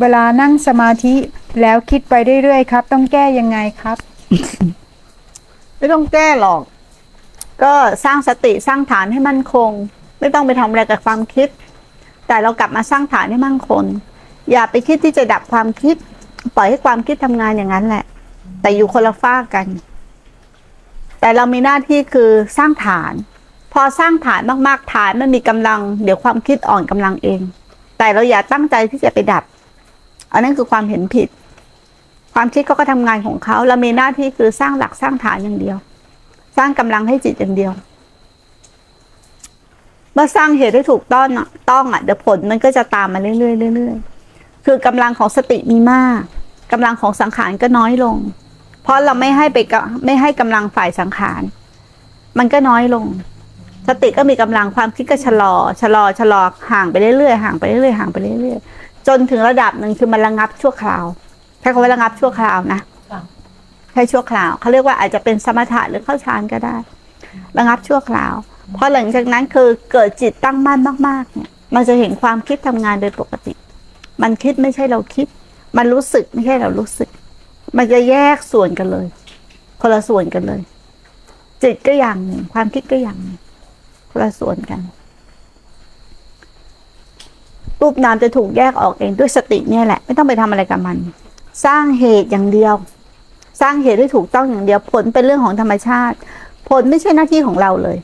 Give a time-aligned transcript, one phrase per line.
[0.00, 1.14] เวลานั่งสมาธิ
[1.60, 3.96] แล้วคิดไปเรื่อยๆครับ ต้องแก้ยังไงครับ
[5.78, 6.62] ไม่ต้องแก้หรอก
[7.62, 9.70] ก็สร้างสติสร้างฐานให้มั่นคง
[10.20, 11.48] ไม่ต้องไปทำอะไรกับความคิด
[12.26, 13.82] แต่เรากลับมาสร้างฐานให้มั่นคง
[14.50, 15.96] อย่าไปคิดที่จะดับความคิด
[16.56, 18.04] ปล่อยให้ความคิดทำงานอย่างนั้นแหละ
[18.62, 19.66] แต่อยู่คนละฝ้ากกัน
[21.20, 23.12] แต่เรามีหน้าที่คือสร้างฐาน
[23.72, 27.40] พอสร้างฐานมากๆฐานมันมีกำลัง เดี๋ยวความคิดอ่อนกำลังเอง
[27.98, 29.44] แต่เราอย่าตั้งใจที่จะไปดับ
[30.32, 31.28] อันนั้นคือความเห็นผิด
[32.34, 35.76] ความคิดเขาก็ทำงานของเขาเรามีหน้าที่คือสร้างหลักสร้างฐานอย่างเดียว
[36.56, 37.72] สร้างกำลังให้จิตอย่างเดียว
[40.12, 46.20] เมื่อสร้างเหตุให้ถูกต้องอะต้องอะเดี๋ยวผลมันก็จะตามมาเรื่อยๆเรื่อยๆคือกำลังของสติมีมาก
[46.72, 48.16] กำลังของสังขารก็น้อยลง
[48.82, 51.42] เพราะเราไม่ให้ไปกะไม่ให้กำลังฝ่ายสังขาร
[52.38, 53.06] มันก็น้อยลง
[53.88, 56.42] สติก็มีกำลังความคิดก็ชะลอชะลอชะลอ
[56.72, 58.77] ห่างไปเรื่อยๆห่างไปเรื่อยๆห่างไปเรื่อยๆ
[59.08, 61.04] จนถึงระดับหนึ่งคือมันระงับชั่วคราว
[61.60, 62.80] ใช้คำว่าระงับชั่วคราวนะ
[63.10, 63.20] ค่ะ
[63.92, 66.76] แค่ชั่วคราวเขาเรียกว่าอาจจะเป็นสมถะหรือเข้าฌานก็ได้
[67.58, 68.34] ระงับชั่วคราว
[68.76, 73.52] พอหลังจากนั้นคือเกิดจิตตั้งมั่นมากๆเนี่ยมันจะเห็นความคิดทำงานโดยปกติ
[74.22, 75.26] มันคิดไม่ใช่เราคิด
[75.76, 77.08] มันรู้สึกไม่ใช่เรารู้สึก
[77.76, 79.06] มันจะแยกส่วนกันเลย
[79.80, 80.60] คนละส่วนกันเลย
[81.62, 83.38] จิตก็อย่างหนึ่งความคิดก็อย่างหนึ่ง
[84.10, 84.80] คนละส่วนกัน
[87.80, 90.96] รูปนามจะถูกแยกออกเองด้วยสติเนี่ยแหละ ไม่ต้องไปทำอะไรกับมัน
[91.64, 92.74] สร้างเหตุอย่างเดียว
[93.60, 96.16] สร้างเหตุให้ถูกต้องอย่างเดียว ผลเป็นเรื่องของธรรมชาติ
[96.68, 97.98] ผลไม่ใช่หน้าที่ของเราเลย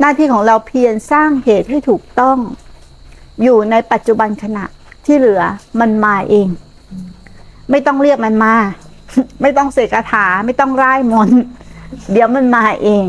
[0.00, 2.38] หน้าที่ของเราเพียรสร้างเหตุให้ถูกต้อง
[3.42, 4.64] อยู่ในปัจจุบันขณะ
[5.06, 5.42] ที่เหลือ
[5.80, 6.48] มันมาเอง
[7.70, 8.54] ไม่ต้องเรียกมันมา
[9.42, 11.30] ไม่ต้องเสกคาถาไม่ต้องร่ายมน
[12.12, 13.06] เดี๋ยวมันมาเอง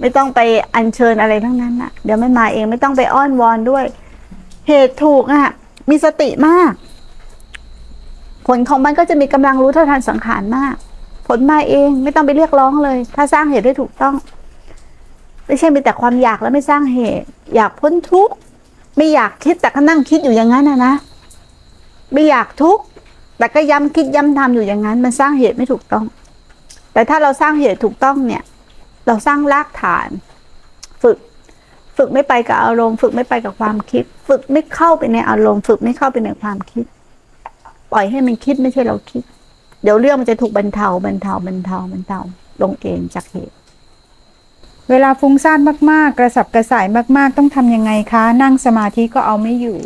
[0.00, 0.40] ไม่ต้องไป
[0.74, 3.84] อัญเชิญอะไรทั้งนั้นอะเดี๋ยวมันมาเอง ไม่ต้องไปอ้อนวอนด้วย
[4.68, 5.44] เหตุถูกอะ
[5.90, 6.72] มีสติมาก
[8.46, 10.74] ผลของมันก็จะมีกำลังรู้เท่าทันสังขารมาก
[11.26, 14.14] ผลมาเองไม่ต้องไปเรียกร้องเลย ถ้าสร้างเหตุได้ถูกต้อง
[15.46, 18.34] ไม่ใช่มีแต่ความอยากแล้วไม่สร้างเหตุ อยากพ้นทุกข์
[18.96, 20.94] ไม่อยากคิดแต่ก็นั่งคิดอยู่อย่างนั้นนะนะ
[22.12, 22.82] ไม่อยากทุกข์
[23.38, 26.04] แต่ก็ย้ำคิดย้ำทำอยู่อย่างนั้น มันสร้างเหตุไม่ถูกต้อง
[26.92, 28.42] แต่ถ้าเราสร้างเหตุถูกต้องเนี่ย
[29.06, 30.08] เราสร้างรากฐาน
[31.02, 31.16] ฝึก
[31.96, 36.84] ฝึกไม่ไปกับอารมณ์ ฝึกไม่ไปกับความคิด ฝึกไม่เข้าไปในอารมณ์ ฝึกไม่เข้าไปในความคิด
[37.92, 39.22] ปล่อยให้มันคิดไม่ใช่เราคิด
[39.82, 42.20] เดี๋ยวเรื่องมันจะถูกบรรเทาบรรเทาบรรเทาบรรเทา
[42.62, 43.54] ลงเองจากเหตุ
[44.90, 45.58] เวลาฟุ้งซ่าน
[45.90, 46.86] มาก ๆ กระสับกระส่าย
[47.16, 49.78] มาก ๆ ต้องทำยังไงคะ นั่งสมาธิก็เอาไม่อยู่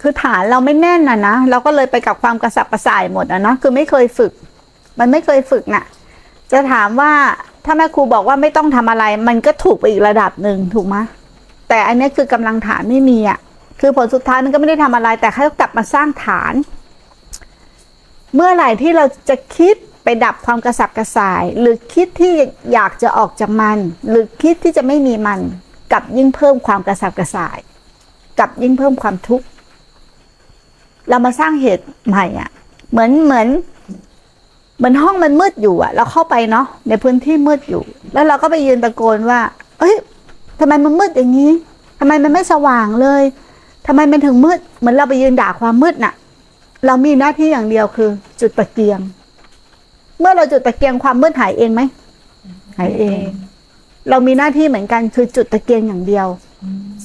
[0.00, 4.32] คือฐานเราไม่แน่นนะนะ เราก็เลยไปกับความกระสับกระส่ายหมดอะเนาะคือไม่เคยฝึก
[4.98, 5.84] มันไม่เคยฝึกน่ะ
[6.52, 7.12] จะถามว่า
[7.64, 10.96] ถ้าแม่ครูบอกว่าไม่ต้องทำอะไร มันก็ถูกไปอีกระดับหนึ่งถูกไหม
[11.68, 13.38] แต่อันนี้คือกำลังฐานไม่มีอะ
[13.80, 16.54] คือผลสุดท้ายมันก็ไม่ได้ทำอะไร แต่แค่กลับมาสร้างฐาน
[18.34, 22.32] เมื่อไหร่ที่เราจะคิดไปดับความกระสับกระส่าย หรือคิดที่
[22.72, 23.78] อยากจะออกจากมัน
[24.08, 25.40] หรือคิดที่จะไม่มีมัน
[25.92, 27.58] กลับยิ่งเพิ่มความกระสับกระส่าย
[28.38, 29.46] กลับยิ่งเพิ่มความทุกข์
[31.08, 32.50] เรามาสร้างเหตุใหม่อะ
[32.90, 33.48] เหมือนเหมือน
[34.80, 37.82] เหมือนห้องมันมืดอยู่อะเราเข้าไปเนาะในพื้นที่มืดอยู่
[38.12, 39.40] แล้วเราก็ไปยืนตะโกนว่า
[39.80, 39.94] เอ้ย
[40.60, 41.52] ทำไมมันมืดอย่างนี้
[41.98, 43.22] ทำไมมันไม่สว่างเลย
[43.86, 46.14] ทำไมมันถึงมืด เหมือนเราไปยืนด่าความมืดน่ะ
[46.86, 48.08] เรามีหน้าที่อย่างเดียวคือ
[48.40, 49.00] จุดตะเกียง
[50.20, 51.82] เมื่อเราจุดตะเกียงความมืดหายเองไหม
[52.78, 53.18] หายเอง
[54.08, 56.26] เรามีหน้าที่เหมือนกันคือจุดตะเกียงอย่างเดียว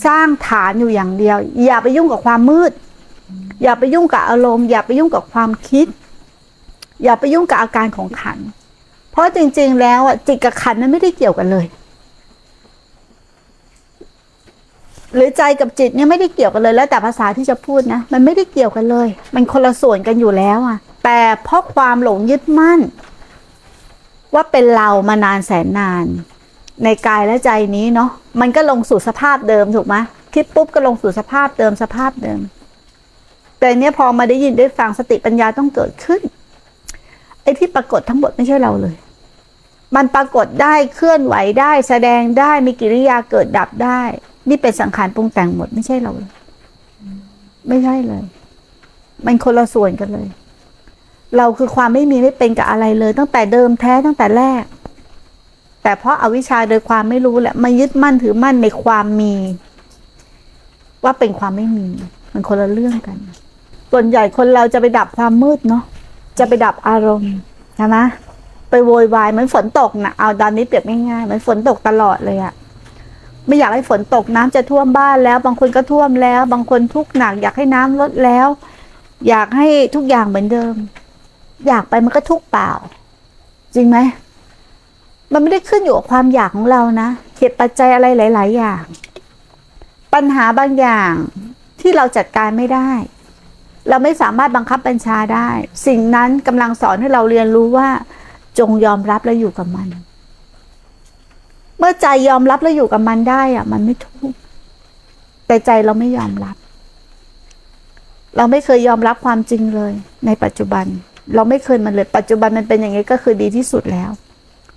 [0.06, 2.72] สร้างฐานอยู่อย่างเดียว อย่าไปยุ่งกับความมืด
[3.64, 5.88] อย่าไปยุ่งกับอารมณ์ อย่าไปยุ่งกับความคิด
[7.04, 8.38] อย่าไปยุ่งกับอาการของขัน
[9.12, 11.66] เพราะจริง ๆ แล้วอะจิตกับขันนั้นไม่ได้เกี่ยวกันเลย
[15.16, 22.80] หรือใจกับจิตเนี่ยไม่ได้เกี่ยวกันเลยแล้วแต่ภาษาที่จะพูดนะ มันไม่ได้เกี่ยวกันเลย มันคนละส่วนกันอยู่แล้วอะ แต่เพราะความหลงยึดมั่น
[24.34, 26.06] ว่าเป็นเรามานานแสนนาน
[26.84, 28.10] ในกายและใจนี้เนาะ
[28.42, 29.96] มันก็ลงสู่สภาพเดิมถูกไหม
[30.34, 32.40] คิดปุ๊บก็ลงสู่สภาพเดิมสภาพเดิม
[33.60, 36.22] แต่เนี้ยพอมาได้ยินได้ฟังสติปัญญาต้องเกิดขึ้น
[37.46, 38.96] ไอ้ที่ปรากฏทั้งหมดไม่ใช่เราเลย
[39.96, 44.02] มันปรากฏได้เคลื่อนไหวได้ แสดงได้มีกิริยาเกิดดับได้
[44.50, 46.32] นี่เป็นสังขารปรุงแต่งหมดไม่ใช่เราเลย
[47.68, 48.24] ไม่ใช่เลย
[49.26, 50.28] มันคนละส่วนกันเลย
[51.38, 54.64] เราคือความไม่มีไม่เป็นกับอะไรเลย ตั้งแต่เดิมแท้ตั้งแต่แรก
[55.84, 59.34] แต่เพราะอาวิชชาโดยความไม่รู้แหละมายึดมั่นถือมั่นในความมี
[61.04, 61.88] ว่าเป็นความไม่มี
[62.34, 63.18] มันคนละเรื่องกัน
[63.92, 65.84] ส่วนใหญ่คนเราจะไปดับความมืดเนาะ
[66.38, 67.34] จะไปดับอารมณ์
[67.78, 67.98] ใช่ไหม
[68.70, 72.54] ไปโวยวายเหมือนฝนตกนะเอาตอนนี้เปรียบง่ายๆเหมือนฝนตกตลอดเลยอะ
[73.48, 78.48] ไม่อยากให้ฝนตกน้ำจะท่วมบ้านแล้ว บางคนก็ท่วมแล้ว บางคนทุกข์หนักอยากให้น้ำลดแล้ว
[79.28, 80.74] อยากให้ทุกอย่างเหมือนเดิม
[81.68, 82.72] อยากไปมันก็ทุกข์เปล่า
[83.76, 83.98] จริงไหม
[85.34, 88.84] มันไม่ได้ขึ้นอยู่กับความอยากของเรานะเหตุปัจจัยอะไรหลาย ๆ อย่าง
[90.14, 91.12] ปัญหาบางอย่าง
[91.82, 92.90] ที่เราจัดการไม่ได้
[93.90, 95.50] เราไม่สามารถบังคับบัญชาได้
[95.88, 97.88] สิ่งนั้นกำลังสอนให้เราเรียนรู้ว่า
[98.60, 99.88] จงยอมรับและอยู่กับมัน
[101.80, 104.38] เมื่อใจยอมรับและอยู่กับมันได้อะมันไม่ทุกข์
[105.48, 106.56] แต่ใจเราไม่ยอมรับ
[108.38, 109.94] เราไม่เคยยอมรับความจริงเลย
[110.26, 110.86] ในปัจจุบัน
[111.36, 114.12] เราไม่เคยมันเลย ปัจจุบันมันเป็นอย่างนี้ก็คือดีที่สุดแล้ว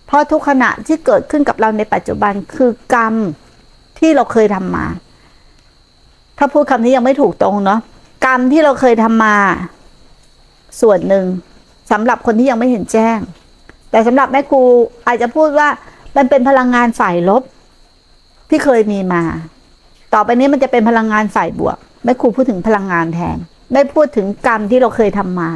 [0.07, 3.15] เพราะทุกขณะที่เกิดขึ้นกับเราในปัจจุบันคือกรรม
[3.99, 4.87] ที่เราเคยทำมา
[6.39, 7.81] ถ้าพูดคำนี้ยังไม่ถูกตรงเนาะ
[8.25, 9.37] กรรมที่เราเคยทำมา
[10.81, 11.25] ส่วนหนึ่ง
[11.91, 13.19] สำหรับคนที่ยังไม่เห็นแจ้ง
[13.91, 14.63] แต่สำหรับแม่ครู
[15.07, 15.69] อาจจะพูดว่า
[16.17, 17.43] มันเป็นพลังงานฝ่ายลบ
[18.51, 19.23] ที่เคยมีมา
[20.15, 23.39] ต่อไปนี้มันจะเป็นพลังงานฝ่ายบวกแม่ครูพูดถึงพลังงานแทน
[23.73, 25.51] ไม่พูดถึงกรรมที่เราเคยทำมา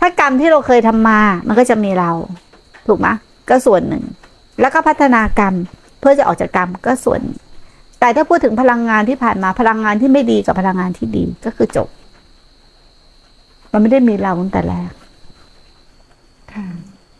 [0.00, 2.10] ถ้ากรรมที่เราเคยทำมา มันก็จะมีเรา
[2.86, 3.06] ถูกไหม
[3.48, 4.04] ก็ส่วนหนึ่ง
[4.60, 5.54] แล้วก็พัฒนากรรม
[6.00, 7.43] เพื่อจะออกจากกรรมก็ส่วนหนึ่ง
[8.04, 11.88] แต่ถ้าพูดถึงพลังงานที่ผ่านมาพลังงานที่ไม่ดีกับพลังงานที่ดีก็คือจบ
[13.72, 14.92] มันไม่ได้มีเราตั้งแต่แรก